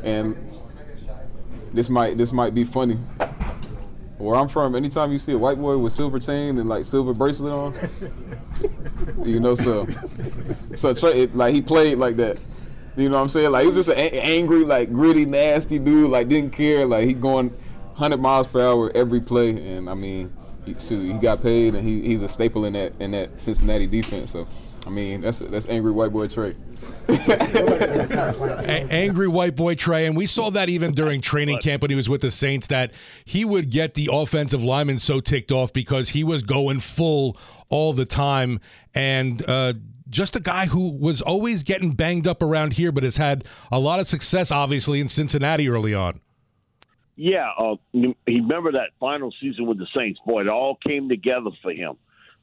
and 0.04 0.36
this 1.74 1.90
might 1.90 2.18
this 2.18 2.32
might 2.32 2.54
be 2.54 2.64
funny. 2.64 2.98
Where 4.18 4.36
I'm 4.36 4.48
from, 4.48 4.76
anytime 4.76 5.12
you 5.12 5.18
see 5.18 5.32
a 5.32 5.38
white 5.38 5.60
boy 5.60 5.78
with 5.78 5.94
silver 5.94 6.20
chain 6.20 6.60
and 6.60 6.70
like 6.70 6.86
silver 6.86 7.14
bracelet 7.14 7.52
on, 7.52 9.26
you 9.26 9.40
know, 9.40 9.56
so 9.56 9.88
so 10.44 10.94
Trey, 10.94 11.22
it, 11.22 11.36
like 11.36 11.54
he 11.54 11.62
played 11.62 11.98
like 11.98 12.18
that. 12.18 12.40
You 12.96 13.10
know 13.10 13.16
what 13.16 13.24
I'm 13.24 13.30
saying? 13.30 13.52
Like 13.52 13.62
he 13.62 13.68
was 13.68 13.76
just 13.76 13.90
an 13.90 13.98
angry, 13.98 14.64
like 14.64 14.92
gritty, 14.92 15.26
nasty 15.26 15.80
dude. 15.80 16.12
Like 16.12 16.28
didn't 16.28 16.52
care. 16.52 16.86
Like 16.86 17.08
he 17.08 17.14
going 17.14 17.52
100 18.02 18.22
miles 18.22 18.48
per 18.48 18.62
hour 18.62 18.92
every 18.96 19.22
play, 19.22 19.52
and 19.76 19.90
I 19.90 19.94
mean, 19.94 20.34
he, 20.66 20.74
he 20.74 21.14
got 21.14 21.42
paid, 21.42 21.76
and 21.76 21.88
he, 21.88 22.02
he's 22.02 22.24
a 22.24 22.28
staple 22.28 22.66
in 22.66 22.74
that 22.74 22.94
in 23.00 23.12
that 23.12 23.40
Cincinnati 23.40 23.88
defense. 23.88 24.32
So. 24.32 24.48
I 24.86 24.90
mean, 24.90 25.22
that's 25.22 25.40
that's 25.40 25.68
angry 25.68 25.92
white 25.92 26.12
boy 26.12 26.28
Trey. 26.28 26.56
angry 28.90 29.28
white 29.28 29.56
boy 29.56 29.76
Trey, 29.76 30.08
and 30.08 30.18
we 30.18 30.26
saw 30.26 30.50
that 30.50 30.70
even 30.70 30.94
during 30.94 31.22
training 31.32 31.60
camp 31.60 31.84
when 31.84 31.92
he 31.92 31.96
was 31.96 32.10
with 32.10 32.22
the 32.22 32.32
Saints, 32.32 32.68
that 32.68 32.92
he 33.24 33.46
would 33.46 33.70
get 33.70 33.94
the 33.94 34.10
offensive 34.12 34.64
lineman 34.64 34.98
so 34.98 35.20
ticked 35.20 35.52
off 35.52 35.72
because 35.72 36.10
he 36.10 36.24
was 36.24 36.42
going 36.42 36.80
full 36.80 37.38
all 37.70 37.94
the 37.94 38.06
time, 38.06 38.60
and 38.96 39.48
uh, 39.48 39.74
just 40.10 40.36
a 40.36 40.40
guy 40.40 40.66
who 40.66 40.90
was 40.90 41.22
always 41.22 41.64
getting 41.64 41.92
banged 41.92 42.28
up 42.28 42.42
around 42.42 42.74
here, 42.74 42.92
but 42.92 43.04
has 43.04 43.18
had 43.18 43.46
a 43.72 43.80
lot 43.80 44.00
of 44.00 44.08
success, 44.08 44.52
obviously, 44.52 45.00
in 45.00 45.08
Cincinnati 45.08 45.70
early 45.70 45.94
on. 45.94 46.22
Yeah, 47.22 47.50
uh, 47.56 47.76
he 47.94 48.16
remember 48.26 48.72
that 48.72 48.90
final 49.00 49.32
season 49.40 49.68
with 49.68 49.78
the 49.78 49.86
Saints. 49.96 50.20
Boy, 50.26 50.42
it 50.42 50.48
all 50.48 50.80
came 50.84 51.08
together 51.08 51.52
for 51.62 51.72
him 51.72 51.98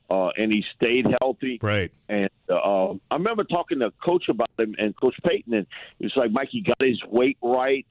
uh, 0.09 0.29
and 0.37 0.53
he 0.53 0.65
stayed 0.77 1.05
healthy. 1.21 1.59
Right. 1.61 1.91
And 2.09 2.31
uh, 2.49 2.93
I 3.11 3.15
remember 3.15 3.43
talking 3.43 3.81
to 3.81 3.91
Coach 4.05 4.29
about 4.29 4.51
him 4.57 4.77
and 4.79 4.97
Coach 4.97 5.17
Payton, 5.27 5.53
and 5.53 5.67
he 5.99 6.07
was 6.07 6.13
like, 6.17 6.31
Mike, 6.31 6.49
he 6.53 6.63
got 6.63 6.81
his 6.81 7.01
weight 7.09 7.39
right, 7.43 7.87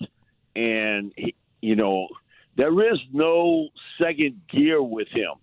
and 0.55 1.11
he, 1.15 1.35
you 1.61 1.75
know, 1.75 2.07
there 2.55 2.91
is 2.91 2.99
no 3.11 3.67
second 4.01 4.41
gear 4.49 4.81
with 4.81 5.07
him. 5.09 5.33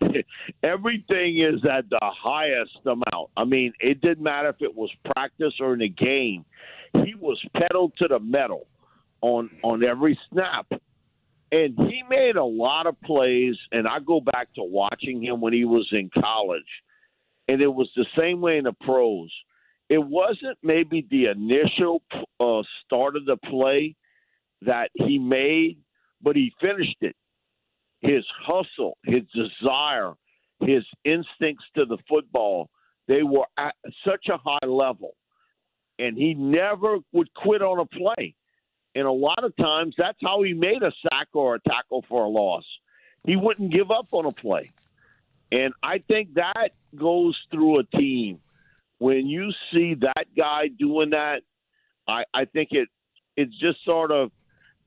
Everything 0.62 1.38
is 1.38 1.62
at 1.70 1.90
the 1.90 2.00
highest 2.02 2.78
amount. 2.86 3.30
I 3.36 3.44
mean, 3.44 3.72
it 3.80 4.00
didn't 4.00 4.24
matter 4.24 4.48
if 4.48 4.56
it 4.60 4.74
was 4.74 4.90
practice 5.14 5.52
or 5.60 5.74
in 5.74 5.82
a 5.82 5.88
game. 5.88 6.44
He 7.04 7.14
was 7.14 7.38
pedal 7.54 7.92
to 7.98 8.08
the 8.08 8.18
metal 8.18 8.66
on 9.20 9.50
on 9.62 9.82
every 9.84 10.18
snap 10.30 10.66
and 11.52 11.76
he 11.88 12.02
made 12.08 12.36
a 12.36 12.44
lot 12.44 12.86
of 12.86 13.00
plays. 13.02 13.56
And 13.72 13.86
I 13.86 13.98
go 14.00 14.20
back 14.20 14.52
to 14.54 14.62
watching 14.62 15.22
him 15.22 15.40
when 15.40 15.52
he 15.52 15.64
was 15.64 15.88
in 15.92 16.10
college, 16.20 16.62
and 17.48 17.60
it 17.60 17.72
was 17.72 17.88
the 17.96 18.06
same 18.18 18.40
way 18.40 18.58
in 18.58 18.64
the 18.64 18.74
pros. 18.80 19.30
It 19.88 19.98
wasn't 19.98 20.58
maybe 20.62 21.06
the 21.10 21.26
initial 21.26 22.02
uh, 22.40 22.62
start 22.84 23.16
of 23.16 23.24
the 23.24 23.36
play 23.48 23.94
that 24.62 24.90
he 24.94 25.18
made, 25.18 25.78
but 26.20 26.34
he 26.34 26.52
finished 26.60 26.96
it. 27.00 27.14
His 28.00 28.24
hustle, 28.44 28.98
his 29.04 29.22
desire, 29.32 30.14
his 30.60 30.84
instincts 31.04 31.64
to 31.76 31.84
the 31.84 31.98
football, 32.08 32.68
they 33.06 33.22
were 33.22 33.46
at 33.56 33.74
such 34.04 34.26
a 34.28 34.38
high 34.38 34.66
level. 34.66 35.14
And 35.98 36.16
he 36.16 36.34
never 36.34 36.98
would 37.12 37.32
quit 37.34 37.62
on 37.62 37.78
a 37.78 37.86
play. 37.86 38.34
And 38.96 39.06
a 39.06 39.12
lot 39.12 39.44
of 39.44 39.54
times 39.56 39.94
that's 39.98 40.16
how 40.22 40.42
he 40.42 40.54
made 40.54 40.82
a 40.82 40.90
sack 41.02 41.28
or 41.34 41.56
a 41.56 41.60
tackle 41.60 42.02
for 42.08 42.24
a 42.24 42.28
loss. 42.28 42.64
He 43.26 43.36
wouldn't 43.36 43.70
give 43.70 43.90
up 43.90 44.06
on 44.12 44.24
a 44.24 44.32
play. 44.32 44.72
And 45.52 45.74
I 45.82 45.98
think 45.98 46.32
that 46.34 46.70
goes 46.98 47.38
through 47.50 47.80
a 47.80 47.84
team. 47.84 48.40
When 48.96 49.26
you 49.26 49.50
see 49.70 49.96
that 50.00 50.24
guy 50.34 50.68
doing 50.78 51.10
that, 51.10 51.42
I, 52.08 52.24
I 52.32 52.46
think 52.46 52.70
it 52.72 52.88
it 53.36 53.50
just 53.60 53.84
sort 53.84 54.12
of 54.12 54.30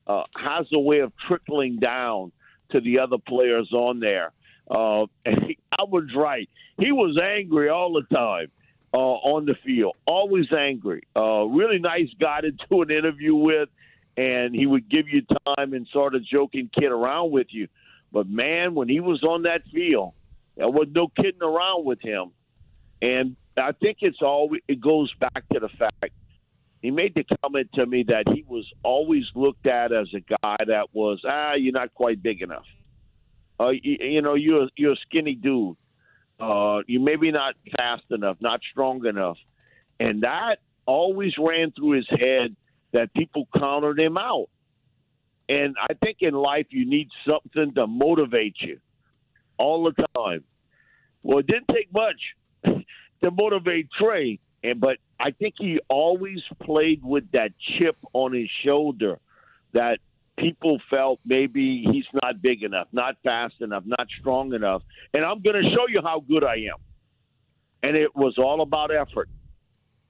uh, 0.08 0.24
has 0.36 0.66
a 0.72 0.80
way 0.80 0.98
of 0.98 1.12
trickling 1.28 1.78
down 1.78 2.32
to 2.72 2.80
the 2.80 2.98
other 2.98 3.18
players 3.28 3.70
on 3.72 4.00
there. 4.00 4.32
Uh, 4.68 5.06
was 5.78 6.12
right. 6.16 6.48
He 6.78 6.90
was 6.90 7.16
angry 7.22 7.68
all 7.68 7.92
the 7.92 8.14
time 8.14 8.48
uh, 8.92 8.96
on 8.96 9.46
the 9.46 9.54
field, 9.64 9.94
always 10.04 10.52
angry. 10.52 11.02
Uh, 11.14 11.44
really 11.44 11.78
nice 11.78 12.08
guy 12.20 12.40
to 12.40 12.50
do 12.50 12.82
an 12.82 12.90
interview 12.90 13.36
with 13.36 13.68
and 14.16 14.54
he 14.54 14.66
would 14.66 14.88
give 14.88 15.08
you 15.08 15.22
time 15.56 15.72
and 15.72 15.86
sort 15.92 16.14
of 16.14 16.24
joking 16.24 16.70
kid 16.72 16.90
around 16.90 17.30
with 17.30 17.48
you. 17.50 17.68
But 18.12 18.28
man, 18.28 18.74
when 18.74 18.88
he 18.88 19.00
was 19.00 19.22
on 19.22 19.42
that 19.42 19.62
field, 19.72 20.12
there 20.56 20.68
was 20.68 20.88
no 20.92 21.08
kidding 21.08 21.42
around 21.42 21.84
with 21.84 22.00
him. 22.00 22.32
And 23.00 23.36
I 23.56 23.72
think 23.72 23.98
it's 24.00 24.20
all 24.20 24.50
it 24.68 24.80
goes 24.80 25.12
back 25.20 25.44
to 25.52 25.60
the 25.60 25.68
fact 25.78 26.12
he 26.82 26.90
made 26.90 27.14
the 27.14 27.24
comment 27.42 27.68
to 27.74 27.84
me 27.84 28.04
that 28.08 28.24
he 28.32 28.44
was 28.48 28.66
always 28.82 29.24
looked 29.34 29.66
at 29.66 29.92
as 29.92 30.08
a 30.14 30.20
guy 30.20 30.56
that 30.66 30.86
was 30.92 31.20
ah, 31.26 31.54
you're 31.54 31.72
not 31.72 31.94
quite 31.94 32.22
big 32.22 32.42
enough. 32.42 32.64
Uh, 33.58 33.70
you, 33.70 33.96
you 34.00 34.22
know, 34.22 34.34
you're 34.34 34.68
you're 34.76 34.92
a 34.92 35.00
skinny 35.08 35.34
dude. 35.34 35.76
Uh, 36.38 36.80
you 36.86 37.00
maybe 37.00 37.30
not 37.30 37.54
fast 37.76 38.04
enough, 38.10 38.38
not 38.40 38.60
strong 38.70 39.04
enough, 39.04 39.36
and 39.98 40.22
that 40.22 40.56
always 40.86 41.34
ran 41.38 41.70
through 41.72 41.90
his 41.90 42.06
head 42.08 42.56
that 42.92 43.12
people 43.14 43.46
counted 43.56 43.98
him 43.98 44.16
out. 44.16 44.48
And 45.48 45.74
I 45.80 45.94
think 45.94 46.18
in 46.20 46.34
life 46.34 46.66
you 46.70 46.88
need 46.88 47.08
something 47.26 47.74
to 47.74 47.86
motivate 47.86 48.56
you 48.60 48.78
all 49.58 49.84
the 49.84 50.06
time. 50.16 50.44
Well, 51.22 51.38
it 51.38 51.46
didn't 51.46 51.68
take 51.72 51.92
much 51.92 52.20
to 52.64 53.30
motivate 53.30 53.88
Trey, 53.98 54.38
and 54.62 54.80
but 54.80 54.98
I 55.18 55.32
think 55.32 55.54
he 55.58 55.80
always 55.88 56.40
played 56.62 57.02
with 57.04 57.24
that 57.32 57.50
chip 57.78 57.96
on 58.12 58.32
his 58.32 58.48
shoulder 58.64 59.18
that 59.72 59.98
people 60.38 60.80
felt 60.88 61.20
maybe 61.24 61.84
he's 61.92 62.06
not 62.22 62.40
big 62.40 62.62
enough, 62.62 62.88
not 62.92 63.16
fast 63.22 63.54
enough, 63.60 63.82
not 63.84 64.06
strong 64.20 64.54
enough. 64.54 64.82
And 65.12 65.24
I'm 65.24 65.42
going 65.42 65.62
to 65.62 65.68
show 65.70 65.86
you 65.88 66.00
how 66.02 66.20
good 66.20 66.44
I 66.44 66.54
am. 66.54 66.78
And 67.82 67.96
it 67.96 68.14
was 68.14 68.34
all 68.38 68.62
about 68.62 68.94
effort, 68.94 69.28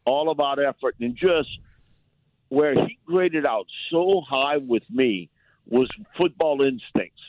all 0.05 0.31
about 0.31 0.59
effort, 0.59 0.97
and 1.01 1.17
just 1.17 1.49
where 2.51 2.75
he 2.75 2.99
graded 3.07 3.47
out 3.47 3.67
so 3.91 4.21
high 4.29 4.59
with 4.59 4.83
me 4.91 5.31
was 5.67 5.89
football 6.19 6.61
instincts. 6.63 7.23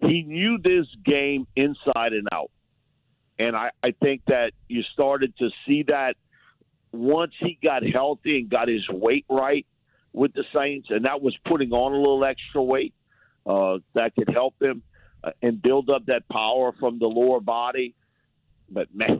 He 0.00 0.22
knew 0.22 0.58
this 0.58 0.86
game 1.04 1.46
inside 1.54 2.14
and 2.14 2.26
out. 2.32 2.50
And 3.38 3.54
I, 3.54 3.70
I 3.82 3.92
think 4.02 4.22
that 4.26 4.52
you 4.66 4.82
started 4.92 5.36
to 5.38 5.50
see 5.66 5.84
that 5.84 6.14
once 6.92 7.32
he 7.38 7.58
got 7.62 7.82
healthy 7.86 8.38
and 8.38 8.50
got 8.50 8.68
his 8.68 8.86
weight 8.88 9.26
right 9.30 9.66
with 10.12 10.32
the 10.32 10.44
Saints, 10.54 10.88
and 10.90 11.04
that 11.04 11.22
was 11.22 11.36
putting 11.46 11.72
on 11.72 11.92
a 11.92 11.96
little 11.96 12.24
extra 12.24 12.62
weight 12.62 12.94
uh, 13.46 13.78
that 13.94 14.14
could 14.14 14.28
help 14.28 14.54
him 14.60 14.82
uh, 15.22 15.30
and 15.42 15.62
build 15.62 15.90
up 15.90 16.06
that 16.06 16.28
power 16.28 16.72
from 16.80 16.98
the 16.98 17.06
lower 17.06 17.40
body. 17.40 17.94
But 18.70 18.88
man, 18.94 19.18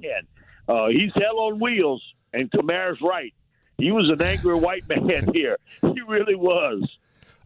uh, 0.68 0.88
he's 0.88 1.12
hell 1.14 1.38
on 1.40 1.60
wheels, 1.60 2.02
and 2.32 2.50
Kamara's 2.50 3.00
right. 3.02 3.34
He 3.80 3.90
was 3.92 4.08
an 4.10 4.22
angry 4.22 4.54
white 4.54 4.84
man 4.88 5.30
here. 5.34 5.56
He 5.82 6.00
really 6.06 6.34
was. 6.34 6.82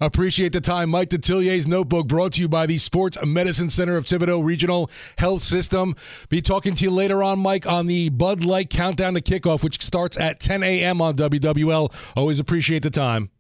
Appreciate 0.00 0.53
the 0.53 0.61
time. 0.61 0.91
Mike 0.91 1.09
Detillier's 1.09 1.67
notebook 1.69 2.09
brought 2.09 2.33
to 2.33 2.41
you 2.41 2.49
by 2.49 2.67
the 2.67 2.79
Sports 2.79 3.17
Medicine 3.25 3.71
Center 3.71 3.97
of 3.97 4.05
Thibodaux 4.05 4.45
Regional 4.45 4.91
Health 5.19 5.45
System. 5.45 5.95
Be 6.29 6.43
talking 6.43 6.75
to 6.75 6.85
you 6.85 6.91
later 6.91 7.23
on, 7.23 7.38
Mike, 7.38 7.67
on 7.67 7.87
the 7.87 8.11
Bud 8.11 8.45
Light 8.45 8.71
Countdown 8.71 9.14
to 9.14 9.21
Kickoff, 9.21 9.62
which 9.62 9.81
starts 9.83 10.19
at 10.19 10.41
10 10.41 10.64
a.m. 10.64 11.00
on 11.00 11.14
WWL. 11.17 11.93
Always 12.17 12.41
appreciate 12.41 12.83
the 12.83 12.91
time. 12.91 13.31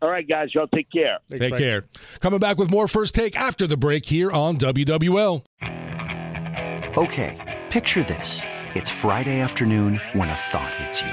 All 0.00 0.08
right, 0.08 0.26
guys. 0.26 0.48
Y'all 0.54 0.66
take 0.66 0.90
care. 0.90 1.18
Thanks, 1.30 1.44
take 1.44 1.52
Mike. 1.52 1.60
care. 1.60 1.84
Coming 2.20 2.40
back 2.40 2.56
with 2.58 2.70
more 2.70 2.88
First 2.88 3.14
Take 3.14 3.38
after 3.38 3.66
the 3.66 3.76
break 3.76 4.06
here 4.06 4.32
on 4.32 4.56
WWL. 4.58 5.44
Okay, 6.96 7.62
picture 7.70 8.02
this. 8.02 8.42
It's 8.74 8.90
Friday 8.90 9.40
afternoon 9.40 10.00
when 10.14 10.28
a 10.30 10.34
thought 10.34 10.74
hits 10.74 11.02
you. 11.02 11.12